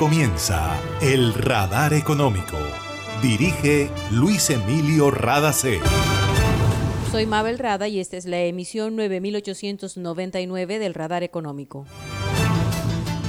comienza 0.00 0.80
El 1.02 1.34
Radar 1.34 1.92
Económico. 1.92 2.56
Dirige 3.20 3.90
Luis 4.10 4.48
Emilio 4.48 5.10
Radacé. 5.10 5.78
Soy 7.12 7.26
Mabel 7.26 7.58
Rada 7.58 7.86
y 7.86 8.00
esta 8.00 8.16
es 8.16 8.24
la 8.24 8.40
emisión 8.40 8.96
9899 8.96 10.78
del 10.78 10.94
Radar 10.94 11.22
Económico. 11.22 11.84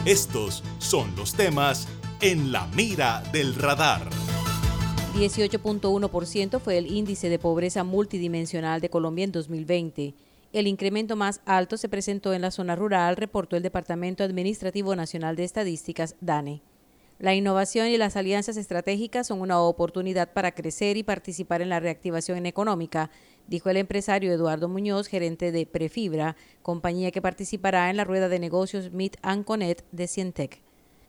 Estos 0.05 0.63
son 0.77 1.13
los 1.17 1.34
temas 1.34 1.89
en 2.21 2.53
la 2.53 2.67
mira 2.67 3.21
del 3.33 3.53
radar. 3.55 4.09
18.1% 5.13 6.61
fue 6.61 6.77
el 6.77 6.88
índice 6.88 7.27
de 7.27 7.38
pobreza 7.38 7.83
multidimensional 7.83 8.79
de 8.79 8.89
Colombia 8.89 9.25
en 9.25 9.33
2020. 9.33 10.13
El 10.54 10.68
incremento 10.68 11.15
más 11.15 11.39
alto 11.45 11.77
se 11.77 11.88
presentó 11.88 12.34
en 12.34 12.41
la 12.41 12.52
zona 12.52 12.75
rural, 12.75 13.15
reportó 13.15 13.55
el 13.55 13.63
Departamento 13.63 14.25
Administrativo 14.25 14.93
Nacional 14.97 15.38
de 15.38 15.45
Estadísticas, 15.45 16.17
DANE. 16.20 16.62
La 17.20 17.34
innovación 17.34 17.88
y 17.88 17.98
las 17.98 18.17
alianzas 18.17 18.58
estratégicas 18.58 19.27
son 19.27 19.39
una 19.39 19.61
oportunidad 19.61 20.34
para 20.34 20.52
crecer 20.52 20.98
y 20.98 21.03
participar 21.03 21.61
en 21.61 21.70
la 21.70 21.80
reactivación 21.80 22.45
económica, 22.45 23.11
dijo 23.48 23.70
el 23.70 23.77
empresario 23.77 24.34
Eduardo 24.34 24.67
Muñoz, 24.67 25.08
gerente 25.08 25.53
de 25.53 25.66
Prefibra, 25.66 26.35
compañía 26.63 27.11
que 27.11 27.22
participará 27.22 27.89
en 27.89 27.95
la 27.95 28.03
rueda 28.03 28.27
de 28.27 28.39
negocios 28.39 28.91
Meet 28.91 29.17
Anconet 29.22 29.86
de 29.94 30.08
Cientec. 30.08 30.61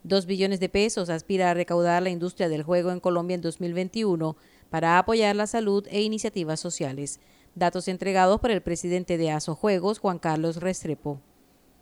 Dos 0.04 0.26
billones 0.26 0.60
de 0.60 0.68
pesos 0.68 1.10
aspira 1.10 1.50
a 1.50 1.54
recaudar 1.54 2.02
la 2.02 2.10
industria 2.10 2.48
del 2.48 2.62
juego 2.62 2.92
en 2.92 3.00
Colombia 3.00 3.34
en 3.34 3.40
2021 3.40 4.36
para 4.68 4.98
apoyar 4.98 5.34
la 5.34 5.46
salud 5.46 5.86
e 5.90 6.02
iniciativas 6.02 6.60
sociales 6.60 7.18
datos 7.54 7.88
entregados 7.88 8.40
por 8.40 8.50
el 8.50 8.62
presidente 8.62 9.18
de 9.18 9.30
ASO 9.30 9.54
Juegos, 9.54 9.98
Juan 9.98 10.18
Carlos 10.18 10.56
Restrepo. 10.56 11.20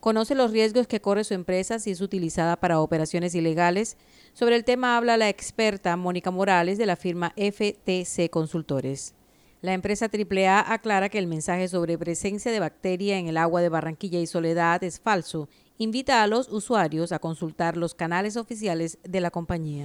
Conoce 0.00 0.34
los 0.34 0.50
riesgos 0.50 0.86
que 0.86 1.02
corre 1.02 1.24
su 1.24 1.34
empresa 1.34 1.78
si 1.78 1.90
es 1.90 2.00
utilizada 2.00 2.56
para 2.56 2.80
operaciones 2.80 3.34
ilegales. 3.34 3.98
Sobre 4.32 4.56
el 4.56 4.64
tema 4.64 4.96
habla 4.96 5.18
la 5.18 5.28
experta 5.28 5.94
Mónica 5.96 6.30
Morales 6.30 6.78
de 6.78 6.86
la 6.86 6.96
firma 6.96 7.34
FTC 7.36 8.30
Consultores. 8.30 9.14
La 9.60 9.74
empresa 9.74 10.06
AAA 10.06 10.72
aclara 10.72 11.10
que 11.10 11.18
el 11.18 11.26
mensaje 11.26 11.68
sobre 11.68 11.98
presencia 11.98 12.50
de 12.50 12.60
bacteria 12.60 13.18
en 13.18 13.26
el 13.26 13.36
agua 13.36 13.60
de 13.60 13.68
Barranquilla 13.68 14.18
y 14.18 14.26
Soledad 14.26 14.82
es 14.84 15.00
falso. 15.00 15.50
Invita 15.76 16.22
a 16.22 16.26
los 16.26 16.48
usuarios 16.48 17.12
a 17.12 17.18
consultar 17.18 17.76
los 17.76 17.94
canales 17.94 18.38
oficiales 18.38 18.98
de 19.02 19.20
la 19.20 19.30
compañía. 19.30 19.84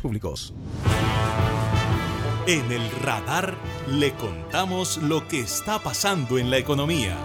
Públicos. 0.01 0.53
En 2.47 2.71
el 2.71 2.89
radar 3.03 3.55
le 3.87 4.13
contamos 4.13 4.97
lo 4.97 5.27
que 5.27 5.41
está 5.41 5.79
pasando 5.79 6.39
en 6.39 6.49
la 6.49 6.57
economía. 6.57 7.15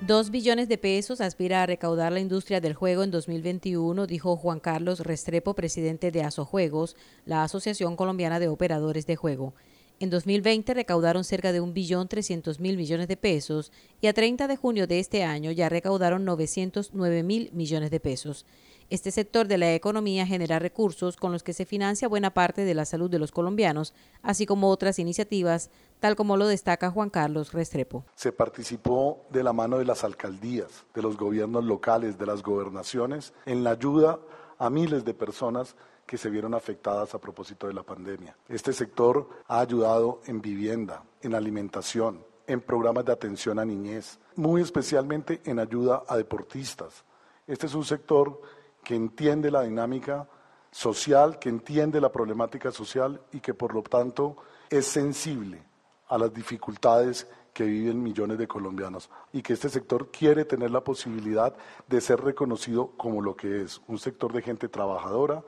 Dos 0.00 0.30
billones 0.30 0.68
de 0.68 0.78
pesos 0.78 1.20
aspira 1.20 1.62
a 1.62 1.66
recaudar 1.66 2.12
la 2.12 2.20
industria 2.20 2.60
del 2.60 2.74
juego 2.74 3.02
en 3.02 3.10
2021, 3.10 4.06
dijo 4.06 4.36
Juan 4.36 4.60
Carlos 4.60 5.00
Restrepo, 5.00 5.54
presidente 5.54 6.12
de 6.12 6.22
Asojuegos, 6.22 6.94
la 7.24 7.42
Asociación 7.42 7.96
Colombiana 7.96 8.38
de 8.38 8.46
Operadores 8.46 9.06
de 9.06 9.16
Juego. 9.16 9.54
En 9.98 10.10
2020 10.10 10.74
recaudaron 10.74 11.24
cerca 11.24 11.52
de 11.52 11.60
un 11.60 11.72
billón 11.72 12.06
trescientos 12.06 12.60
mil 12.60 12.76
millones 12.76 13.08
de 13.08 13.16
pesos 13.16 13.72
y 14.00 14.08
a 14.08 14.12
30 14.12 14.46
de 14.46 14.56
junio 14.56 14.86
de 14.86 15.00
este 15.00 15.24
año 15.24 15.50
ya 15.50 15.70
recaudaron 15.70 16.24
909 16.26 17.22
mil 17.22 17.50
millones 17.52 17.90
de 17.90 17.98
pesos. 17.98 18.44
Este 18.88 19.10
sector 19.10 19.48
de 19.48 19.58
la 19.58 19.74
economía 19.74 20.26
genera 20.26 20.60
recursos 20.60 21.16
con 21.16 21.32
los 21.32 21.42
que 21.42 21.52
se 21.52 21.64
financia 21.64 22.06
buena 22.06 22.30
parte 22.30 22.64
de 22.64 22.72
la 22.72 22.84
salud 22.84 23.10
de 23.10 23.18
los 23.18 23.32
colombianos, 23.32 23.92
así 24.22 24.46
como 24.46 24.70
otras 24.70 25.00
iniciativas, 25.00 25.70
tal 25.98 26.14
como 26.14 26.36
lo 26.36 26.46
destaca 26.46 26.92
Juan 26.92 27.10
Carlos 27.10 27.52
Restrepo. 27.52 28.04
Se 28.14 28.30
participó 28.30 29.24
de 29.30 29.42
la 29.42 29.52
mano 29.52 29.78
de 29.78 29.86
las 29.86 30.04
alcaldías, 30.04 30.84
de 30.94 31.02
los 31.02 31.16
gobiernos 31.16 31.64
locales, 31.64 32.16
de 32.16 32.26
las 32.26 32.44
gobernaciones, 32.44 33.34
en 33.44 33.64
la 33.64 33.70
ayuda 33.70 34.20
a 34.56 34.70
miles 34.70 35.04
de 35.04 35.14
personas 35.14 35.74
que 36.06 36.16
se 36.16 36.30
vieron 36.30 36.54
afectadas 36.54 37.12
a 37.12 37.20
propósito 37.20 37.66
de 37.66 37.74
la 37.74 37.82
pandemia. 37.82 38.36
Este 38.48 38.72
sector 38.72 39.28
ha 39.48 39.58
ayudado 39.58 40.20
en 40.26 40.40
vivienda, 40.40 41.02
en 41.22 41.34
alimentación, 41.34 42.24
en 42.46 42.60
programas 42.60 43.04
de 43.04 43.12
atención 43.12 43.58
a 43.58 43.64
niñez, 43.64 44.20
muy 44.36 44.62
especialmente 44.62 45.40
en 45.44 45.58
ayuda 45.58 46.04
a 46.06 46.16
deportistas. 46.16 47.04
Este 47.48 47.66
es 47.66 47.74
un 47.74 47.84
sector 47.84 48.40
que 48.86 48.94
entiende 48.94 49.50
la 49.50 49.62
dinámica 49.62 50.28
social, 50.70 51.40
que 51.40 51.48
entiende 51.48 52.00
la 52.00 52.12
problemática 52.12 52.70
social 52.70 53.20
y 53.32 53.40
que 53.40 53.52
por 53.52 53.74
lo 53.74 53.82
tanto 53.82 54.36
es 54.70 54.86
sensible 54.86 55.60
a 56.06 56.16
las 56.16 56.32
dificultades 56.32 57.26
que 57.52 57.64
viven 57.64 58.00
millones 58.00 58.38
de 58.38 58.46
colombianos 58.46 59.10
y 59.32 59.42
que 59.42 59.54
este 59.54 59.70
sector 59.70 60.12
quiere 60.12 60.44
tener 60.44 60.70
la 60.70 60.84
posibilidad 60.84 61.52
de 61.88 62.00
ser 62.00 62.20
reconocido 62.20 62.92
como 62.96 63.20
lo 63.20 63.34
que 63.34 63.62
es, 63.62 63.80
un 63.88 63.98
sector 63.98 64.32
de 64.32 64.42
gente 64.42 64.68
trabajadora, 64.68 65.42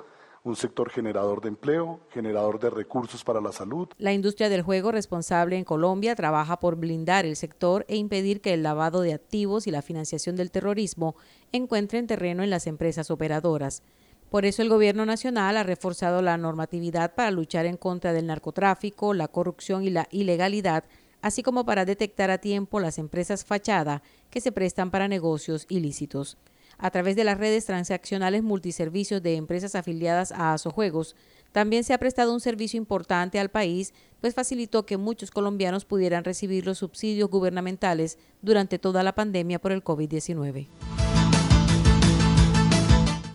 un 0.49 0.57
sector 0.57 0.91
generador 0.91 1.41
de 1.41 1.49
empleo, 1.49 2.01
generador 2.11 2.59
de 2.59 2.71
recursos 2.71 3.23
para 3.23 3.41
la 3.41 3.53
salud. 3.53 3.89
La 3.99 4.13
industria 4.13 4.49
del 4.49 4.63
juego 4.63 4.91
responsable 4.91 5.57
en 5.57 5.65
Colombia 5.65 6.17
trabaja 6.17 6.59
por 6.59 6.77
blindar 6.77 7.27
el 7.27 7.37
sector 7.37 7.85
e 7.89 7.97
impedir 7.97 8.41
que 8.41 8.55
el 8.55 8.63
lavado 8.63 9.03
de 9.03 9.13
activos 9.13 9.67
y 9.67 9.71
la 9.71 9.83
financiación 9.83 10.37
del 10.37 10.51
terrorismo 10.51 11.15
encuentren 11.53 12.07
terreno 12.07 12.43
en 12.43 12.51
las 12.51 12.67
empresas 12.67 13.11
operadoras. 13.11 13.83
Por 14.31 14.45
eso 14.45 14.63
el 14.63 14.69
Gobierno 14.69 15.07
Nacional 15.07 15.57
ha 15.57 15.63
reforzado 15.63 16.21
la 16.21 16.37
normatividad 16.37 17.15
para 17.15 17.31
luchar 17.31 17.67
en 17.67 17.77
contra 17.77 18.13
del 18.13 18.27
narcotráfico, 18.27 19.15
la 19.15 19.29
corrupción 19.29 19.85
y 19.85 19.91
la 19.91 20.09
ilegalidad, 20.11 20.85
así 21.23 21.43
como 21.43 21.65
para 21.65 21.85
detectar 21.85 22.31
a 22.31 22.39
tiempo 22.39 22.81
las 22.81 22.99
empresas 22.99 23.45
fachada 23.45 24.03
que 24.31 24.41
se 24.41 24.53
prestan 24.53 24.91
para 24.91 25.09
negocios 25.09 25.67
ilícitos 25.69 26.37
a 26.79 26.91
través 26.91 27.17
de 27.17 27.25
las 27.25 27.39
redes 27.39 27.67
transaccionales 27.67 28.43
multiservicios 28.43 29.23
de 29.23 29.35
empresas 29.35 29.75
afiliadas 29.75 30.33
a 30.33 30.55
Asojuegos, 30.55 31.17
también 31.53 31.83
se 31.85 31.93
ha 31.95 31.99
prestado 31.99 32.33
un 32.33 32.41
servicio 32.41 32.79
importante 32.79 33.39
al 33.39 33.49
país, 33.49 33.95
pues 34.21 34.35
facilitó 34.35 34.87
que 34.87 34.97
muchos 34.97 35.31
colombianos 35.31 35.85
pudieran 35.85 36.25
recibir 36.25 36.67
los 36.67 36.79
subsidios 36.79 37.31
gubernamentales 37.31 38.19
durante 38.43 38.79
toda 38.79 39.03
la 39.03 39.15
pandemia 39.15 39.59
por 39.59 39.73
el 39.73 39.83
COVID-19. 39.83 40.69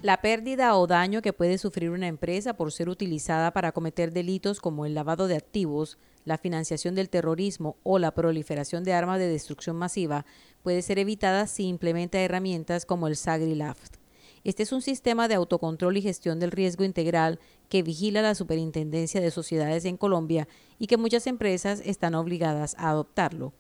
La 0.03 0.19
pérdida 0.19 0.75
o 0.75 0.85
daño 0.85 1.21
que 1.21 1.31
puede 1.31 1.57
sufrir 1.57 1.89
una 1.89 2.07
empresa 2.07 2.55
por 2.55 2.73
ser 2.73 2.89
utilizada 2.89 3.51
para 3.51 3.71
cometer 3.71 4.11
delitos 4.11 4.59
como 4.59 4.85
el 4.85 4.93
lavado 4.93 5.27
de 5.27 5.37
activos, 5.37 5.97
la 6.25 6.37
financiación 6.37 6.93
del 6.93 7.09
terrorismo 7.09 7.77
o 7.83 7.99
la 7.99 8.13
proliferación 8.13 8.83
de 8.83 8.91
armas 8.91 9.19
de 9.19 9.29
destrucción 9.29 9.77
masiva 9.77 10.25
puede 10.63 10.81
ser 10.81 10.98
evitada 10.98 11.45
si 11.45 11.68
implementa 11.68 12.19
herramientas 12.19 12.86
como 12.86 13.07
el 13.07 13.15
SAGRI-LAFT. 13.15 13.98
Este 14.44 14.63
es 14.63 14.71
un 14.71 14.81
sistema 14.81 15.27
de 15.27 15.36
autocontrol 15.36 15.95
y 15.95 16.01
gestión 16.01 16.39
del 16.39 16.51
riesgo 16.51 16.83
integral 16.83 17.39
que 17.69 17.83
vigila 17.83 18.21
la 18.21 18.36
Superintendencia 18.36 19.21
de 19.21 19.31
Sociedades 19.31 19.86
en 19.86 19.98
Colombia 19.98 20.48
y 20.80 20.88
que 20.88 20.98
muchas 20.98 21.27
empresas 21.27 21.81
están 21.86 22.15
obligadas 22.15 22.75
a 22.77 22.89
adoptarlo. 22.89 23.54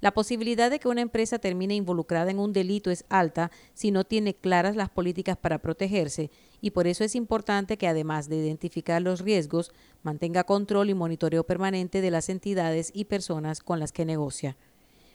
La 0.00 0.12
posibilidad 0.12 0.68
de 0.68 0.80
que 0.80 0.88
una 0.88 1.00
empresa 1.00 1.38
termine 1.38 1.76
involucrada 1.76 2.30
en 2.30 2.40
un 2.40 2.52
delito 2.52 2.90
es 2.90 3.04
alta 3.08 3.52
si 3.72 3.92
no 3.92 4.02
tiene 4.02 4.34
claras 4.34 4.74
las 4.74 4.90
políticas 4.90 5.36
para 5.36 5.58
protegerse 5.58 6.30
y 6.60 6.70
por 6.70 6.88
eso 6.88 7.04
es 7.04 7.14
importante 7.14 7.76
que 7.76 7.86
además 7.86 8.28
de 8.28 8.36
identificar 8.36 9.00
los 9.00 9.20
riesgos, 9.20 9.72
mantenga 10.02 10.42
control 10.42 10.90
y 10.90 10.94
monitoreo 10.94 11.44
permanente 11.44 12.00
de 12.00 12.10
las 12.10 12.28
entidades 12.28 12.90
y 12.92 13.04
personas 13.04 13.60
con 13.60 13.78
las 13.78 13.92
que 13.92 14.04
negocia. 14.04 14.56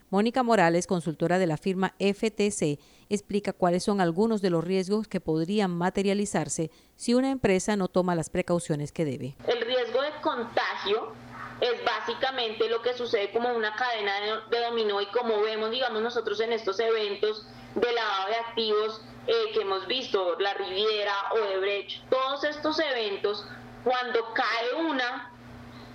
Mónica 0.10 0.42
Morales, 0.42 0.88
consultora 0.88 1.38
de 1.38 1.48
la 1.48 1.58
firma 1.58 1.94
FTC, 2.00 2.80
explica 3.10 3.52
cuáles 3.52 3.84
son 3.84 4.00
algunos 4.00 4.42
de 4.42 4.50
los 4.50 4.64
riesgos 4.64 5.08
que 5.10 5.20
podrían 5.20 5.72
materializarse 5.72 6.72
si 6.96 7.14
una 7.14 7.30
empresa 7.30 7.76
no 7.76 7.90
toma 7.90 8.16
las 8.16 8.30
precauciones 8.30 8.94
que 8.94 9.04
debe. 9.04 9.36
El 9.46 9.60
riesgo 9.60 10.02
de 10.02 10.12
contagio 10.22 11.12
es 11.60 11.84
básicamente 11.84 12.70
lo 12.70 12.82
que 12.82 12.94
sucede 12.94 13.32
como 13.32 13.54
una 13.54 13.76
cadena 13.76 14.14
de, 14.50 14.60
dominó 14.62 15.02
y 15.02 15.08
como 15.08 15.42
vemos, 15.42 15.72
digamos, 15.72 16.02
nosotros 16.02 16.40
en 16.40 16.54
estos 16.54 16.80
eventos 16.80 17.46
de 17.76 17.92
lavado 17.92 18.30
de 18.30 18.36
activos 18.36 19.02
eh, 19.28 19.34
que 19.54 19.62
hemos 19.62 19.88
visto, 19.88 20.40
la 20.40 20.54
Riviera, 20.54 21.14
o 21.32 21.36
Odebrecht, 21.36 22.08
todos 22.10 22.46
estos 22.46 22.80
eventos, 22.80 23.46
cuando 23.84 24.34
cae 24.34 24.86
una, 24.86 25.34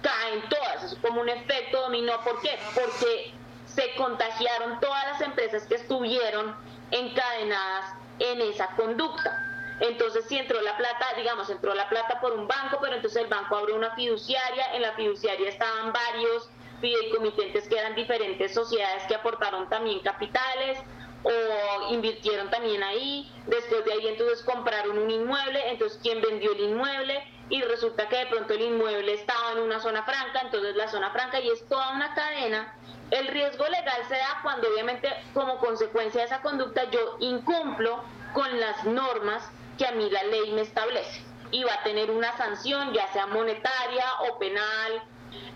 caen 0.02 0.42
todas, 0.50 0.92
es 0.92 0.98
como 0.98 1.22
un 1.22 1.30
efecto 1.30 1.80
dominó. 1.80 2.20
¿Por 2.22 2.42
qué? 2.42 2.58
Porque 2.74 3.32
se 3.74 3.94
contagiaron 3.94 4.80
todas 4.80 5.04
las 5.06 5.20
empresas 5.20 5.66
que 5.66 5.76
estuvieron 5.76 6.54
encadenadas 6.90 7.94
en 8.18 8.40
esa 8.42 8.68
conducta. 8.76 9.48
Entonces, 9.80 10.26
si 10.28 10.38
entró 10.38 10.60
la 10.60 10.76
plata, 10.76 11.06
digamos, 11.16 11.50
entró 11.50 11.74
la 11.74 11.88
plata 11.88 12.20
por 12.20 12.32
un 12.32 12.46
banco, 12.46 12.78
pero 12.80 12.94
entonces 12.94 13.22
el 13.22 13.28
banco 13.28 13.56
abrió 13.56 13.74
una 13.74 13.94
fiduciaria, 13.94 14.74
en 14.74 14.82
la 14.82 14.92
fiduciaria 14.92 15.48
estaban 15.48 15.92
varios 15.92 16.50
fideicomitentes 16.80 17.68
que 17.68 17.78
eran 17.78 17.94
diferentes 17.94 18.52
sociedades 18.52 19.04
que 19.04 19.14
aportaron 19.14 19.68
también 19.68 20.00
capitales 20.00 20.78
o 21.22 21.92
invirtieron 21.92 22.50
también 22.50 22.82
ahí, 22.82 23.32
después 23.46 23.84
de 23.84 23.92
ahí 23.92 24.08
entonces 24.08 24.42
compraron 24.42 24.98
un 24.98 25.10
inmueble, 25.10 25.70
entonces 25.70 25.98
quién 26.02 26.20
vendió 26.20 26.52
el 26.52 26.60
inmuble 26.60 27.24
y 27.52 27.62
resulta 27.62 28.08
que 28.08 28.16
de 28.16 28.26
pronto 28.26 28.54
el 28.54 28.62
inmueble 28.62 29.12
estaba 29.12 29.52
en 29.52 29.58
una 29.58 29.78
zona 29.78 30.02
franca, 30.02 30.40
entonces 30.42 30.74
la 30.74 30.88
zona 30.88 31.10
franca 31.10 31.38
y 31.38 31.50
es 31.50 31.68
toda 31.68 31.92
una 31.92 32.14
cadena 32.14 32.74
el 33.12 33.28
riesgo 33.28 33.68
legal 33.68 34.02
se 34.08 34.14
da 34.14 34.40
cuando 34.42 34.68
obviamente 34.72 35.06
como 35.34 35.58
consecuencia 35.58 36.22
de 36.22 36.28
esa 36.28 36.40
conducta 36.40 36.90
yo 36.90 37.16
incumplo 37.20 38.02
con 38.32 38.58
las 38.58 38.84
normas 38.84 39.50
que 39.76 39.86
a 39.86 39.92
mí 39.92 40.08
la 40.08 40.22
ley 40.24 40.50
me 40.52 40.62
establece 40.62 41.22
y 41.50 41.62
va 41.62 41.74
a 41.74 41.82
tener 41.82 42.10
una 42.10 42.34
sanción 42.38 42.94
ya 42.94 43.06
sea 43.12 43.26
monetaria 43.26 44.04
o 44.30 44.38
penal. 44.38 45.02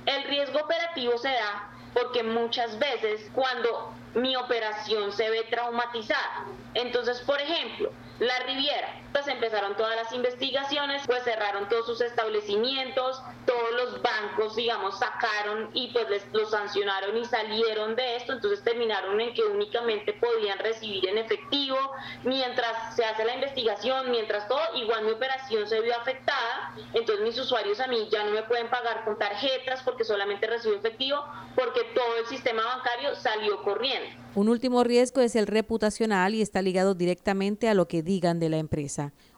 El 0.05 0.25
riesgo 0.25 0.61
operativo 0.61 1.17
se 1.17 1.31
da 1.31 1.71
porque 1.95 2.23
muchas 2.23 2.79
veces 2.79 3.31
cuando 3.33 3.95
mi 4.15 4.37
operación 4.37 5.11
se 5.13 5.31
ve 5.31 5.45
traumatizada, 5.49 6.45
entonces 6.75 7.23
por 7.23 7.41
ejemplo, 7.41 7.91
la 8.19 8.39
Riviera, 8.41 9.01
pues 9.17 9.29
empezaron 9.29 9.75
todas 9.79 9.97
las 9.97 10.13
investigaciones, 10.13 11.01
pues 11.07 11.23
cerraron 11.25 11.71
todos 11.71 11.87
sus 11.87 12.03
establecimientos, 12.03 13.23
todos 13.47 13.73
los 13.73 14.03
bancos, 14.03 14.55
digamos, 14.57 14.99
sacaron 14.99 15.71
y 15.73 15.91
pues 15.95 16.11
les 16.11 16.27
los 16.35 16.51
sancionaron 16.51 17.17
y 17.17 17.25
salieron 17.25 17.97
de 17.97 18.17
esto, 18.17 18.35
entonces 18.35 18.63
terminaron 18.63 19.19
en 19.19 19.33
que 19.33 19.43
únicamente 19.43 20.13
podían 20.13 20.59
recibir 20.59 21.09
en 21.09 21.17
efectivo, 21.17 21.79
mientras 22.25 22.95
se 22.95 23.07
hace 23.07 23.25
la 23.25 23.37
investigación, 23.37 24.11
mientras 24.11 24.47
todo, 24.49 24.61
igual 24.75 25.07
mi 25.07 25.13
operación 25.13 25.67
se 25.67 25.81
vio 25.81 25.97
afectada, 25.97 26.75
entonces 26.93 27.25
mis 27.25 27.39
usuarios 27.39 27.81
a 27.81 27.87
mí 27.87 28.09
ya 28.13 28.23
no 28.23 28.33
me 28.33 28.43
pueden 28.43 28.69
pagar 28.69 29.03
con 29.07 29.19
tarjetas 29.19 29.83
porque 29.83 30.05
solamente 30.05 30.47
recibo 30.47 30.75
efectivo, 30.75 31.25
porque 31.55 31.85
todo 31.95 32.19
el 32.19 32.27
sistema 32.27 32.63
bancario 32.67 33.15
salió 33.15 33.63
corriendo. 33.63 34.27
Un 34.35 34.51
último 34.51 34.85
riesgo 34.85 35.23
es 35.23 35.35
el 35.37 35.47
reputacional 35.47 36.35
y 36.35 36.43
está 36.43 36.61
ligado 36.61 36.95
directamente 36.95 37.71
a 37.71 37.75
lo 37.75 37.89
que 37.89 38.03
digan 38.03 38.39
de 38.39 38.51
la 38.51 38.59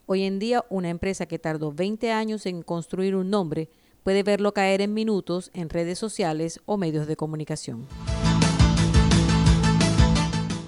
Hoy 0.07 0.25
en 0.25 0.39
día, 0.39 0.65
una 0.71 0.89
empresa 0.89 1.27
que 1.27 1.39
tardó 1.39 1.73
20 1.73 2.13
años 2.13 2.47
en 2.47 2.63
construir 2.63 3.15
un 3.15 3.31
nombre 3.31 3.69
puede 4.03 4.23
verlo 4.23 4.55
caer 4.55 4.81
en 4.81 4.95
minutos 4.95 5.51
en 5.53 5.69
redes 5.69 5.99
sociales 5.99 6.61
o 6.67 6.77
medios 6.77 7.07
de 7.07 7.17
comunicación. 7.17 7.87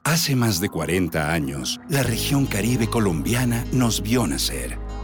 Hace 0.05 0.35
más 0.35 0.61
de 0.61 0.69
40 0.69 1.32
años, 1.32 1.81
la 1.88 2.02
región 2.02 2.47
caribe 2.47 2.88
colombiana 2.88 3.64
nos 3.73 4.02
vio 4.02 4.26
nacer 4.26 4.90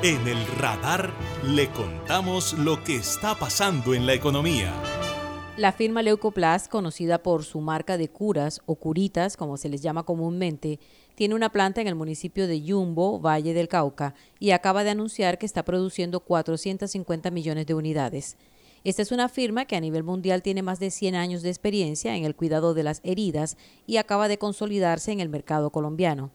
En 0.00 0.28
el 0.28 0.46
radar 0.46 1.12
le 1.44 1.70
contamos 1.70 2.56
lo 2.56 2.84
que 2.84 2.94
está 2.94 3.34
pasando 3.34 3.94
en 3.94 4.06
la 4.06 4.14
economía. 4.14 4.72
La 5.56 5.72
firma 5.72 6.02
Leucoplast, 6.02 6.70
conocida 6.70 7.20
por 7.20 7.42
su 7.42 7.60
marca 7.60 7.98
de 7.98 8.08
curas 8.08 8.60
o 8.66 8.76
curitas, 8.76 9.36
como 9.36 9.56
se 9.56 9.68
les 9.68 9.82
llama 9.82 10.04
comúnmente, 10.04 10.78
tiene 11.16 11.34
una 11.34 11.50
planta 11.50 11.80
en 11.80 11.88
el 11.88 11.96
municipio 11.96 12.46
de 12.46 12.62
Yumbo, 12.62 13.18
Valle 13.18 13.54
del 13.54 13.66
Cauca, 13.66 14.14
y 14.38 14.52
acaba 14.52 14.84
de 14.84 14.90
anunciar 14.90 15.36
que 15.36 15.46
está 15.46 15.64
produciendo 15.64 16.20
450 16.20 17.32
millones 17.32 17.66
de 17.66 17.74
unidades. 17.74 18.36
Esta 18.84 19.02
es 19.02 19.10
una 19.10 19.28
firma 19.28 19.64
que 19.64 19.74
a 19.74 19.80
nivel 19.80 20.04
mundial 20.04 20.42
tiene 20.42 20.62
más 20.62 20.78
de 20.78 20.92
100 20.92 21.16
años 21.16 21.42
de 21.42 21.48
experiencia 21.48 22.16
en 22.16 22.24
el 22.24 22.36
cuidado 22.36 22.72
de 22.72 22.84
las 22.84 23.00
heridas 23.02 23.56
y 23.84 23.96
acaba 23.96 24.28
de 24.28 24.38
consolidarse 24.38 25.10
en 25.10 25.18
el 25.18 25.28
mercado 25.28 25.70
colombiano. 25.70 26.30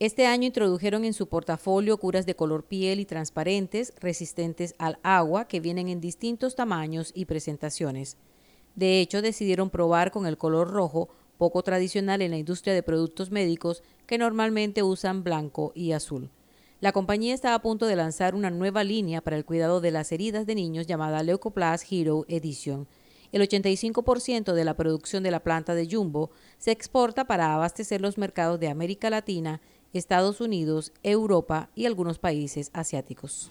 Este 0.00 0.26
año 0.26 0.46
introdujeron 0.46 1.04
en 1.04 1.12
su 1.12 1.28
portafolio 1.28 1.98
curas 1.98 2.26
de 2.26 2.34
color 2.34 2.64
piel 2.64 2.98
y 2.98 3.04
transparentes, 3.04 3.92
resistentes 4.00 4.74
al 4.78 4.98
agua, 5.04 5.46
que 5.46 5.60
vienen 5.60 5.88
en 5.88 6.00
distintos 6.00 6.56
tamaños 6.56 7.12
y 7.14 7.26
presentaciones. 7.26 8.16
De 8.74 9.00
hecho, 9.00 9.22
decidieron 9.22 9.70
probar 9.70 10.10
con 10.10 10.26
el 10.26 10.36
color 10.36 10.72
rojo, 10.72 11.10
poco 11.38 11.62
tradicional 11.62 12.22
en 12.22 12.32
la 12.32 12.38
industria 12.38 12.74
de 12.74 12.82
productos 12.82 13.30
médicos, 13.30 13.84
que 14.08 14.18
normalmente 14.18 14.82
usan 14.82 15.22
blanco 15.22 15.70
y 15.76 15.92
azul. 15.92 16.28
La 16.80 16.90
compañía 16.90 17.32
está 17.32 17.54
a 17.54 17.62
punto 17.62 17.86
de 17.86 17.94
lanzar 17.94 18.34
una 18.34 18.50
nueva 18.50 18.82
línea 18.82 19.20
para 19.20 19.36
el 19.36 19.44
cuidado 19.44 19.80
de 19.80 19.92
las 19.92 20.10
heridas 20.10 20.44
de 20.44 20.56
niños 20.56 20.88
llamada 20.88 21.22
Leucoplast 21.22 21.90
Hero 21.90 22.24
Edition. 22.26 22.88
El 23.30 23.42
85% 23.42 24.52
de 24.52 24.64
la 24.64 24.74
producción 24.74 25.22
de 25.22 25.30
la 25.30 25.42
planta 25.42 25.74
de 25.74 25.88
Jumbo 25.90 26.30
se 26.58 26.70
exporta 26.72 27.26
para 27.26 27.54
abastecer 27.54 28.00
los 28.00 28.18
mercados 28.18 28.60
de 28.60 28.68
América 28.68 29.10
Latina 29.10 29.60
Estados 29.98 30.40
Unidos, 30.40 30.92
Europa 31.02 31.70
y 31.74 31.86
algunos 31.86 32.18
países 32.18 32.70
asiáticos. 32.72 33.50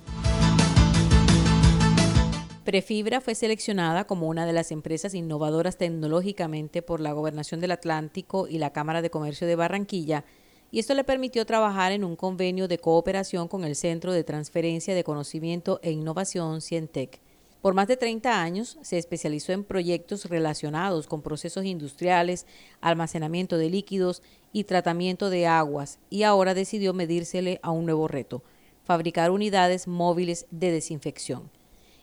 Prefibra 2.64 3.20
fue 3.20 3.36
seleccionada 3.36 4.06
como 4.06 4.28
una 4.28 4.46
de 4.46 4.54
las 4.54 4.72
empresas 4.72 5.14
innovadoras 5.14 5.78
tecnológicamente 5.78 6.82
por 6.82 7.02
la 7.02 7.12
Gobernación 7.12 7.60
del 7.60 7.72
Atlántico 7.72 8.48
y 8.48 8.58
la 8.58 8.72
Cámara 8.72 9.02
de 9.02 9.10
Comercio 9.10 9.48
de 9.48 9.58
Barranquilla, 9.58 10.24
y 10.72 10.80
esto 10.80 10.94
le 10.94 11.04
permitió 11.04 11.46
trabajar 11.46 11.92
en 11.92 12.04
un 12.04 12.16
convenio 12.16 12.68
de 12.68 12.80
cooperación 12.80 13.48
con 13.48 13.64
el 13.64 13.76
Centro 13.76 14.14
de 14.14 14.24
Transferencia 14.24 14.96
de 14.96 15.04
Conocimiento 15.04 15.80
e 15.84 15.92
Innovación 15.92 16.62
Cientec. 16.62 17.20
Por 17.64 17.76
más 17.76 17.88
de 17.88 17.96
30 17.96 18.42
años 18.42 18.78
se 18.82 18.98
especializó 18.98 19.54
en 19.54 19.64
proyectos 19.64 20.26
relacionados 20.26 21.08
con 21.08 21.22
procesos 21.22 21.64
industriales, 21.64 22.46
almacenamiento 22.82 23.58
de 23.58 23.70
líquidos 23.70 24.22
y 24.52 24.66
tratamiento 24.66 25.30
de 25.30 25.48
aguas 25.48 25.98
y 26.10 26.24
ahora 26.24 26.56
decidió 26.56 26.94
medírsele 26.94 27.62
a 27.64 27.72
un 27.72 27.86
nuevo 27.86 28.10
reto, 28.10 28.44
fabricar 28.84 29.32
unidades 29.32 29.88
móviles 29.88 30.46
de 30.52 30.72
desinfección. 30.72 31.50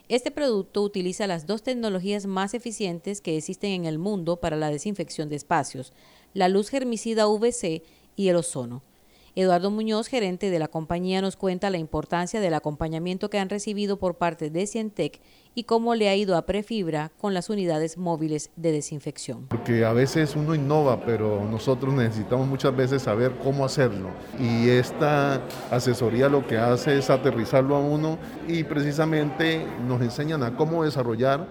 Este 0.09 0.31
producto 0.31 0.81
utiliza 0.81 1.26
las 1.26 1.47
dos 1.47 1.62
tecnologías 1.62 2.25
más 2.25 2.55
eficientes 2.55 3.21
que 3.21 3.37
existen 3.37 3.73
en 3.73 3.85
el 3.85 3.99
mundo 3.99 4.40
para 4.40 4.57
la 4.57 4.71
desinfección 4.71 5.29
de 5.29 5.37
espacios, 5.37 5.93
la 6.33 6.49
luz 6.49 6.71
germicida 6.71 7.29
UVC 7.29 7.83
y 8.17 8.29
el 8.29 8.37
ozono. 8.37 8.83
Eduardo 9.37 9.71
Muñoz, 9.71 10.09
gerente 10.09 10.50
de 10.50 10.59
la 10.59 10.69
compañía, 10.69 11.21
nos 11.21 11.37
cuenta 11.37 11.71
la 11.71 11.79
importancia 11.79 12.40
del 12.40 12.55
acompañamiento 12.55 13.31
que 13.31 13.38
han 13.38 13.49
recibido 13.49 13.99
por 13.99 14.17
parte 14.17 14.50
de 14.50 14.67
Cientec 14.67 15.21
y 15.54 15.64
cómo 15.64 15.95
le 15.95 16.09
ha 16.09 16.16
ido 16.16 16.37
a 16.37 16.47
Prefibra 16.47 17.11
con 17.21 17.35
las 17.35 17.50
unidades 17.50 17.99
móviles 17.99 18.50
de 18.57 18.73
desinfección. 18.73 19.47
Porque 19.49 19.85
a 19.85 19.92
veces 19.92 20.37
uno 20.37 20.54
innova, 20.54 21.00
pero 21.04 21.45
nosotros 21.45 21.92
necesitamos 21.95 22.47
muchas 22.47 22.75
veces 22.76 23.02
saber 23.02 23.33
cómo 23.42 23.64
hacerlo. 23.64 24.09
Y 24.38 24.69
esta 24.69 25.40
asesoría 25.71 26.28
lo 26.28 26.47
que 26.47 26.59
hace 26.59 26.99
es 26.99 27.11
aterrizarlo 27.11 27.76
a 27.76 27.80
uno 27.80 28.19
y 28.49 28.64
precisamente 28.64 29.64
nos 29.87 30.00
enseñan 30.02 30.42
a 30.42 30.57
cómo 30.57 30.85
desarrollar 30.85 31.47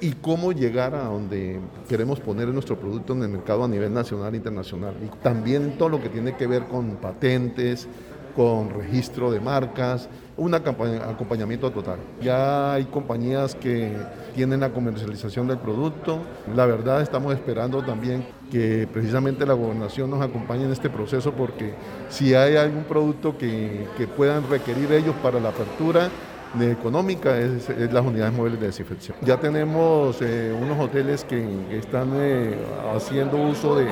y 0.00 0.12
cómo 0.12 0.52
llegar 0.52 0.94
a 0.94 1.04
donde 1.04 1.60
queremos 1.88 2.20
poner 2.20 2.48
nuestro 2.48 2.78
producto 2.78 3.14
en 3.14 3.22
el 3.22 3.28
mercado 3.28 3.64
a 3.64 3.68
nivel 3.68 3.92
nacional 3.92 4.34
e 4.34 4.36
internacional. 4.36 4.94
Y 5.02 5.08
también 5.22 5.78
todo 5.78 5.88
lo 5.88 6.02
que 6.02 6.08
tiene 6.08 6.36
que 6.36 6.46
ver 6.46 6.64
con 6.64 6.96
patentes, 6.96 7.88
con 8.36 8.68
registro 8.68 9.30
de 9.30 9.40
marcas, 9.40 10.10
un 10.36 10.52
acompañamiento 10.54 11.70
total. 11.72 11.98
Ya 12.20 12.74
hay 12.74 12.84
compañías 12.84 13.54
que 13.54 13.96
tienen 14.34 14.60
la 14.60 14.68
comercialización 14.68 15.48
del 15.48 15.56
producto. 15.56 16.18
La 16.54 16.66
verdad 16.66 17.00
estamos 17.00 17.32
esperando 17.32 17.82
también 17.82 18.26
que 18.52 18.86
precisamente 18.92 19.46
la 19.46 19.54
gobernación 19.54 20.10
nos 20.10 20.20
acompañe 20.20 20.64
en 20.64 20.72
este 20.72 20.90
proceso 20.90 21.32
porque 21.32 21.72
si 22.10 22.34
hay 22.34 22.56
algún 22.56 22.84
producto 22.84 23.38
que, 23.38 23.86
que 23.96 24.06
puedan 24.06 24.48
requerir 24.50 24.92
ellos 24.92 25.14
para 25.22 25.40
la 25.40 25.48
apertura, 25.48 26.10
de 26.54 26.72
económica 26.72 27.38
es, 27.38 27.68
las 27.92 28.04
unidades 28.04 28.32
móviles 28.32 28.60
de 28.60 28.66
desinfección. 28.66 29.16
Ya 29.22 29.38
tenemos 29.38 30.22
eh, 30.22 30.56
unos 30.58 30.78
hoteles 30.78 31.24
que, 31.24 31.44
están 31.76 32.12
eh, 32.14 32.56
haciendo 32.94 33.36
uso 33.36 33.76
de, 33.76 33.88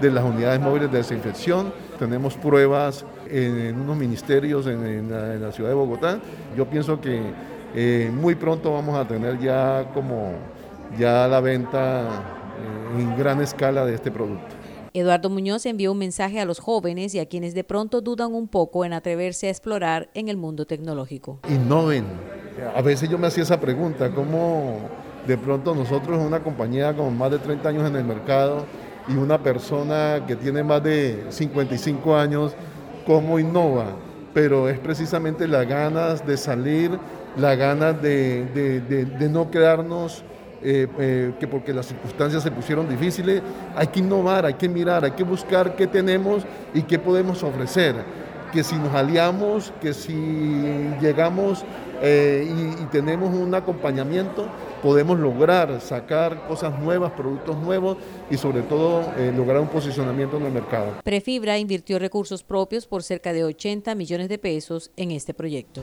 de, 0.00 0.10
las 0.10 0.24
unidades 0.24 0.60
móviles 0.60 0.90
de 0.90 0.98
desinfección. 0.98 1.72
Tenemos 1.98 2.34
pruebas 2.34 3.04
en, 3.28 3.80
unos 3.80 3.96
ministerios 3.96 4.66
en, 4.66 5.10
la, 5.10 5.52
ciudad 5.52 5.70
de 5.70 5.74
Bogotá. 5.74 6.20
Yo 6.56 6.68
pienso 6.68 7.00
que 7.00 7.20
eh, 7.74 8.10
muy 8.12 8.34
pronto 8.34 8.72
vamos 8.72 8.96
a 8.96 9.06
tener 9.06 9.38
ya 9.38 9.90
como 9.94 10.32
ya 10.98 11.28
la 11.28 11.40
venta 11.40 12.08
en 12.96 13.16
gran 13.16 13.40
escala 13.40 13.84
de 13.84 13.94
este 13.94 14.10
producto. 14.10 14.56
Eduardo 14.94 15.30
Muñoz 15.30 15.66
envió 15.66 15.92
un 15.92 15.98
mensaje 15.98 16.40
a 16.40 16.44
los 16.44 16.58
jóvenes 16.58 17.14
y 17.14 17.18
a 17.18 17.26
quienes 17.26 17.54
de 17.54 17.62
pronto 17.62 18.00
dudan 18.00 18.34
un 18.34 18.48
poco 18.48 18.84
en 18.84 18.92
atreverse 18.92 19.46
a 19.46 19.50
explorar 19.50 20.10
en 20.14 20.28
el 20.28 20.36
mundo 20.36 20.66
tecnológico. 20.66 21.40
Innoven. 21.48 22.04
A 22.74 22.82
veces 22.82 23.08
yo 23.08 23.18
me 23.18 23.28
hacía 23.28 23.44
esa 23.44 23.60
pregunta, 23.60 24.10
¿cómo 24.10 24.78
de 25.26 25.36
pronto 25.36 25.74
nosotros, 25.74 26.18
una 26.18 26.42
compañía 26.42 26.96
con 26.96 27.16
más 27.16 27.30
de 27.30 27.38
30 27.38 27.68
años 27.68 27.88
en 27.88 27.96
el 27.96 28.04
mercado 28.04 28.64
y 29.08 29.16
una 29.16 29.38
persona 29.38 30.24
que 30.26 30.36
tiene 30.36 30.62
más 30.62 30.82
de 30.82 31.26
55 31.28 32.16
años, 32.16 32.54
cómo 33.06 33.38
innova? 33.38 33.86
Pero 34.34 34.68
es 34.68 34.78
precisamente 34.78 35.48
las 35.48 35.66
ganas 35.66 36.26
de 36.26 36.36
salir, 36.36 36.98
las 37.36 37.56
ganas 37.56 38.00
de, 38.00 38.44
de 39.18 39.28
no 39.28 39.50
quedarnos 39.50 40.22
eh, 40.60 40.88
eh, 40.98 41.34
que 41.38 41.46
porque 41.46 41.72
las 41.72 41.86
circunstancias 41.86 42.42
se 42.42 42.50
pusieron 42.50 42.88
difíciles, 42.88 43.42
hay 43.76 43.86
que 43.86 44.00
innovar, 44.00 44.44
hay 44.44 44.54
que 44.54 44.68
mirar, 44.68 45.04
hay 45.04 45.12
que 45.12 45.22
buscar 45.22 45.76
qué 45.76 45.86
tenemos 45.86 46.42
y 46.74 46.82
qué 46.82 46.98
podemos 46.98 47.44
ofrecer. 47.44 47.94
Que 48.52 48.64
si 48.64 48.74
nos 48.74 48.92
aliamos, 48.92 49.72
que 49.80 49.94
si 49.94 50.14
llegamos 51.00 51.64
eh, 52.02 52.74
y, 52.80 52.84
tenemos 52.86 53.32
un 53.32 53.54
acompañamiento, 53.54 54.48
podemos 54.82 55.18
lograr 55.18 55.80
sacar 55.80 56.46
cosas 56.46 56.78
nuevas, 56.78 57.12
productos 57.12 57.56
nuevos 57.56 57.96
y 58.30 58.36
sobre 58.36 58.62
todo 58.62 59.02
lograr 59.36 59.60
un 59.60 59.68
posicionamiento 59.68 60.36
en 60.36 60.46
el 60.46 60.52
mercado. 60.52 60.92
Prefibra 61.04 61.58
invirtió 61.58 61.98
recursos 61.98 62.42
propios 62.42 62.86
por 62.86 63.02
cerca 63.02 63.32
de 63.32 63.44
80 63.44 63.94
millones 63.94 64.28
de 64.28 64.38
pesos 64.38 64.90
en 64.96 65.10
este 65.10 65.34
proyecto. 65.34 65.82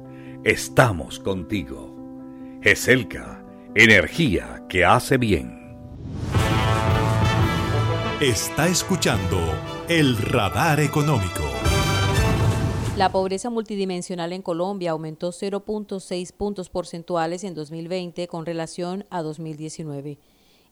Estamos 0.43 1.19
contigo. 1.19 1.95
GESELCA, 2.63 3.45
energía 3.75 4.65
que 4.67 4.83
hace 4.83 5.19
bien. 5.19 5.77
Está 8.19 8.67
escuchando 8.67 9.37
el 9.87 10.17
radar 10.17 10.79
económico. 10.79 11.43
La 12.97 13.11
pobreza 13.11 13.51
multidimensional 13.51 14.33
en 14.33 14.41
Colombia 14.41 14.91
aumentó 14.91 15.31
0.6 15.31 16.33
puntos 16.33 16.69
porcentuales 16.71 17.43
en 17.43 17.53
2020 17.53 18.27
con 18.27 18.47
relación 18.47 19.05
a 19.11 19.21
2019. 19.21 20.17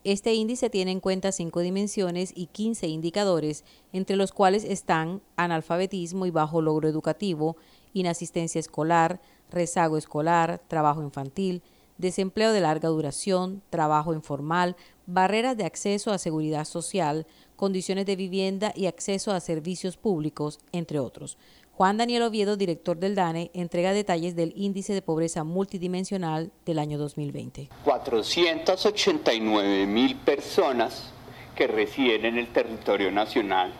Este 0.04 0.34
índice 0.34 0.72
tiene 0.72 0.92
en 0.92 1.02
cuenta 1.02 1.32
cinco 1.32 1.60
dimensiones 1.60 2.32
y 2.34 2.48
15 2.48 2.88
indicadores, 2.88 3.66
entre 3.92 4.16
los 4.16 4.32
cuales 4.32 4.64
están 4.64 5.22
analfabetismo 5.36 6.26
y 6.26 6.32
bajo 6.32 6.62
logro 6.62 6.88
educativo, 6.88 7.58
inasistencia 7.93 8.60
escolar, 8.60 9.19
rezago 9.50 9.98
escolar, 9.98 10.62
trabajo 10.67 11.01
infantil, 11.01 11.62
desempleo 11.98 12.53
de 12.53 12.62
larga 12.62 12.89
duración, 12.89 13.62
trabajo 13.69 14.13
informal, 14.13 14.75
barreras 15.05 15.58
de 15.58 15.65
acceso 15.65 16.12
a 16.12 16.17
seguridad 16.17 16.65
social, 16.65 17.25
condiciones 17.55 18.05
de 18.05 18.15
vivienda 18.15 18.72
y 18.75 18.86
acceso 18.86 19.31
a 19.31 19.39
servicios 19.39 19.98
públicos, 19.98 20.60
entre 20.72 21.00
otros. 21.00 21.38
Juan 21.74 21.98
Daniel 21.98 22.24
Oviedo, 22.24 22.58
director 22.58 22.98
del 22.98 23.15
DANE, 23.15 23.51
entrega 23.53 23.93
detalles 23.93 24.36
del 24.36 24.53
índice 24.55 24.93
de 24.93 25.01
pobreza 25.01 25.43
multidimensional 25.43 26.51
del 26.65 26.79
año 26.79 26.98
2020. 26.98 27.69
489 27.86 29.88
mil 29.88 30.15
personas 30.17 31.12
que 31.55 31.67
residen 31.67 32.25
en 32.25 32.38
el 32.38 32.51
territorio 32.51 33.12
nacional 33.12 33.74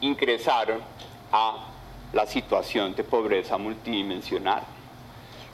ingresaron 0.00 0.80
a 1.32 1.75
la 2.16 2.26
situación 2.26 2.96
de 2.96 3.04
pobreza 3.04 3.58
multidimensional 3.58 4.64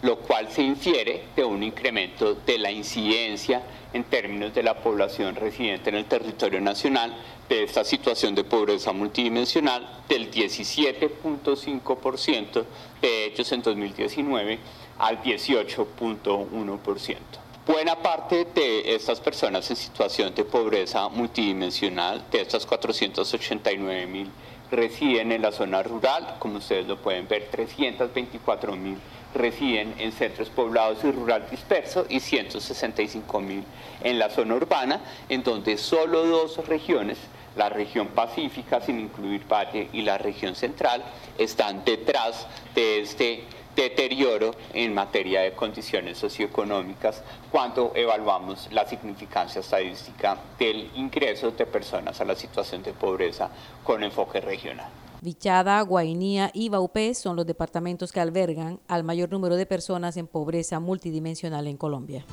lo 0.02 0.18
cual 0.18 0.50
se 0.50 0.62
infiere 0.62 1.22
de 1.34 1.42
un 1.44 1.62
incremento 1.62 2.34
de 2.34 2.58
la 2.58 2.72
incidencia 2.72 3.62
en 3.92 4.04
términos 4.04 4.52
de 4.52 4.62
la 4.62 4.74
población 4.74 5.34
residente 5.36 5.88
en 5.90 5.96
el 5.96 6.06
territorio 6.06 6.60
nacional 6.60 7.14
de 7.48 7.64
esta 7.64 7.82
situación 7.84 8.34
de 8.34 8.44
pobreza 8.44 8.92
multidimensional 8.92 10.02
del 10.08 10.30
17.5% 10.30 12.64
de 13.00 13.24
hechos 13.26 13.52
en 13.52 13.62
2019 13.62 14.58
al 14.98 15.22
18.1%. 15.22 17.16
Buena 17.64 17.94
parte 17.94 18.48
de 18.56 18.96
estas 18.96 19.20
personas 19.20 19.70
en 19.70 19.76
situación 19.76 20.34
de 20.34 20.44
pobreza 20.44 21.08
multidimensional, 21.08 22.24
de 22.32 22.40
estas 22.40 22.66
489 22.66 24.06
mil, 24.06 24.28
residen 24.72 25.30
en 25.30 25.42
la 25.42 25.52
zona 25.52 25.82
rural, 25.82 26.36
como 26.38 26.58
ustedes 26.58 26.86
lo 26.86 26.96
pueden 26.96 27.28
ver, 27.28 27.48
324 27.50 28.74
mil 28.74 28.98
residen 29.34 29.94
en 29.98 30.12
centros 30.12 30.50
poblados 30.50 31.04
y 31.04 31.10
rural 31.10 31.46
dispersos 31.50 32.06
y 32.08 32.20
165 32.20 33.40
mil 33.40 33.64
en 34.02 34.18
la 34.18 34.30
zona 34.30 34.54
urbana, 34.54 35.00
en 35.28 35.42
donde 35.42 35.78
solo 35.78 36.26
dos 36.26 36.66
regiones 36.66 37.18
la 37.56 37.68
región 37.68 38.08
pacífica, 38.08 38.80
sin 38.80 38.98
incluir 38.98 39.46
Valle, 39.46 39.88
y 39.92 40.02
la 40.02 40.18
región 40.18 40.54
central, 40.54 41.02
están 41.38 41.84
detrás 41.84 42.46
de 42.74 43.00
este 43.02 43.44
deterioro 43.76 44.52
en 44.74 44.94
materia 44.94 45.42
de 45.42 45.52
condiciones 45.52 46.18
socioeconómicas 46.18 47.22
cuando 47.50 47.92
evaluamos 47.94 48.68
la 48.72 48.86
significancia 48.86 49.60
estadística 49.60 50.38
del 50.58 50.90
ingreso 50.94 51.50
de 51.50 51.66
personas 51.66 52.20
a 52.20 52.24
la 52.24 52.34
situación 52.34 52.82
de 52.82 52.92
pobreza 52.92 53.50
con 53.84 54.02
enfoque 54.02 54.40
regional. 54.40 54.90
Vichada, 55.20 55.80
Guainía 55.82 56.50
y 56.52 56.68
Baupé 56.68 57.14
son 57.14 57.36
los 57.36 57.46
departamentos 57.46 58.10
que 58.10 58.18
albergan 58.18 58.80
al 58.88 59.04
mayor 59.04 59.30
número 59.30 59.54
de 59.54 59.66
personas 59.66 60.16
en 60.16 60.26
pobreza 60.26 60.80
multidimensional 60.80 61.68
en 61.68 61.76
Colombia. 61.76 62.26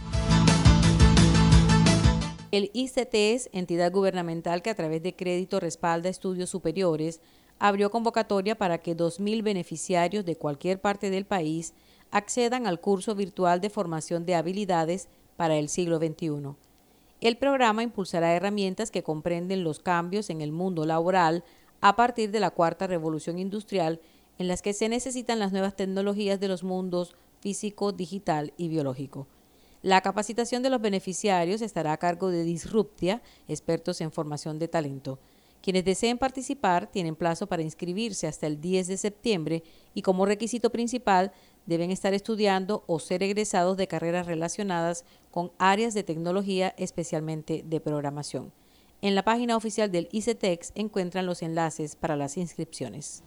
El 2.51 2.71
ICTES, 2.73 3.51
entidad 3.53 3.91
gubernamental 3.91 4.63
que 4.63 4.71
a 4.71 4.75
través 4.75 5.03
de 5.03 5.15
crédito 5.15 5.59
respalda 5.59 6.09
estudios 6.09 6.49
superiores, 6.49 7.21
abrió 7.59 7.91
convocatoria 7.91 8.57
para 8.57 8.79
que 8.79 8.95
2.000 8.95 9.43
beneficiarios 9.43 10.25
de 10.25 10.37
cualquier 10.37 10.81
parte 10.81 11.09
del 11.09 11.25
país 11.25 11.73
accedan 12.09 12.65
al 12.65 12.79
curso 12.79 13.13
virtual 13.13 13.61
de 13.61 13.69
formación 13.69 14.25
de 14.25 14.35
habilidades 14.35 15.09
para 15.35 15.57
el 15.57 15.69
siglo 15.69 15.97
XXI. 15.97 16.55
El 17.21 17.37
programa 17.37 17.83
impulsará 17.83 18.33
herramientas 18.33 18.91
que 18.91 19.03
comprenden 19.03 19.63
los 19.63 19.79
cambios 19.79 20.29
en 20.29 20.41
el 20.41 20.51
mundo 20.51 20.85
laboral 20.85 21.43
a 21.81 21.95
partir 21.95 22.31
de 22.31 22.39
la 22.39 22.51
cuarta 22.51 22.87
revolución 22.87 23.39
industrial 23.39 23.99
en 24.37 24.47
las 24.47 24.61
que 24.61 24.73
se 24.73 24.87
necesitan 24.87 25.37
las 25.37 25.51
nuevas 25.51 25.75
tecnologías 25.75 26.39
de 26.39 26.47
los 26.47 26.63
mundos 26.63 27.15
físico, 27.41 27.91
digital 27.91 28.53
y 28.57 28.69
biológico. 28.69 29.27
La 29.81 30.01
capacitación 30.01 30.63
de 30.63 30.69
los 30.69 30.81
beneficiarios 30.81 31.61
estará 31.61 31.93
a 31.93 31.97
cargo 31.97 32.29
de 32.29 32.43
Disruptia, 32.43 33.21
expertos 33.47 34.01
en 34.01 34.11
formación 34.11 34.59
de 34.59 34.67
talento. 34.67 35.19
Quienes 35.61 35.83
deseen 35.83 36.17
participar 36.17 36.87
tienen 36.87 37.15
plazo 37.15 37.47
para 37.47 37.61
inscribirse 37.61 38.27
hasta 38.27 38.47
el 38.47 38.61
10 38.61 38.87
de 38.87 38.97
septiembre 38.97 39.63
y 39.93 40.01
como 40.01 40.25
requisito 40.25 40.69
principal 40.69 41.31
deben 41.65 41.91
estar 41.91 42.13
estudiando 42.13 42.83
o 42.87 42.99
ser 42.99 43.23
egresados 43.23 43.77
de 43.77 43.87
carreras 43.87 44.25
relacionadas 44.25 45.03
con 45.31 45.51
áreas 45.57 45.93
de 45.93 46.03
tecnología, 46.03 46.73
especialmente 46.77 47.63
de 47.65 47.79
programación. 47.79 48.53
En 49.01 49.15
la 49.15 49.23
página 49.23 49.55
oficial 49.55 49.91
del 49.91 50.09
ICETEX 50.11 50.71
encuentran 50.75 51.25
los 51.25 51.41
enlaces 51.41 51.95
para 51.95 52.15
las 52.15 52.37
inscripciones. 52.37 53.23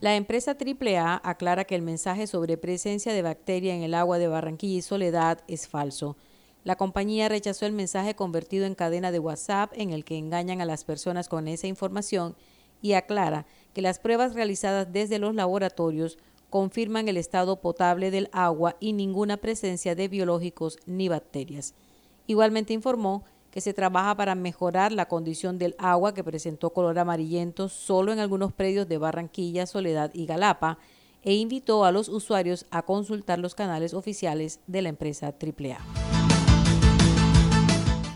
La 0.00 0.16
empresa 0.16 0.54
AAA 0.54 1.20
aclara 1.24 1.64
que 1.64 1.74
el 1.74 1.82
mensaje 1.82 2.26
sobre 2.26 2.58
presencia 2.58 3.12
de 3.12 3.22
bacteria 3.22 3.74
en 3.74 3.82
el 3.82 3.94
agua 3.94 4.18
de 4.18 4.28
Barranquilla 4.28 4.78
y 4.78 4.82
Soledad 4.82 5.38
es 5.48 5.66
falso. 5.66 6.16
La 6.64 6.76
compañía 6.76 7.28
rechazó 7.28 7.66
el 7.66 7.72
mensaje 7.72 8.16
convertido 8.16 8.64
en 8.64 8.74
cadena 8.74 9.12
de 9.12 9.18
WhatsApp 9.18 9.72
en 9.74 9.90
el 9.90 10.04
que 10.04 10.16
engañan 10.16 10.62
a 10.62 10.64
las 10.64 10.84
personas 10.84 11.28
con 11.28 11.46
esa 11.46 11.66
información 11.66 12.34
y 12.80 12.94
aclara 12.94 13.44
que 13.74 13.82
las 13.82 13.98
pruebas 13.98 14.34
realizadas 14.34 14.90
desde 14.90 15.18
los 15.18 15.34
laboratorios 15.34 16.18
confirman 16.48 17.08
el 17.08 17.18
estado 17.18 17.60
potable 17.60 18.10
del 18.10 18.30
agua 18.32 18.76
y 18.80 18.94
ninguna 18.94 19.36
presencia 19.36 19.94
de 19.94 20.08
biológicos 20.08 20.78
ni 20.86 21.08
bacterias. 21.08 21.74
Igualmente 22.26 22.72
informó 22.72 23.24
que 23.50 23.60
se 23.60 23.74
trabaja 23.74 24.16
para 24.16 24.34
mejorar 24.34 24.90
la 24.90 25.06
condición 25.06 25.58
del 25.58 25.74
agua 25.78 26.14
que 26.14 26.24
presentó 26.24 26.70
color 26.70 26.98
amarillento 26.98 27.68
solo 27.68 28.12
en 28.12 28.20
algunos 28.20 28.52
predios 28.52 28.88
de 28.88 28.98
Barranquilla, 28.98 29.66
Soledad 29.66 30.10
y 30.14 30.24
Galapa, 30.26 30.78
e 31.22 31.34
invitó 31.34 31.84
a 31.84 31.92
los 31.92 32.08
usuarios 32.08 32.66
a 32.70 32.82
consultar 32.82 33.38
los 33.38 33.54
canales 33.54 33.94
oficiales 33.94 34.60
de 34.66 34.82
la 34.82 34.88
empresa 34.88 35.26
AAA. 35.28 36.13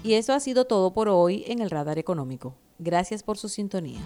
Y 0.03 0.15
eso 0.15 0.33
ha 0.33 0.41
sido 0.41 0.67
todo 0.67 0.93
por 0.93 1.09
hoy 1.09 1.45
en 1.47 1.61
el 1.61 1.71
Radar 1.71 1.99
Económico. 1.99 2.55
Gracias 2.79 3.23
por 3.23 3.39
su 3.39 3.49
sintonía. 3.49 4.01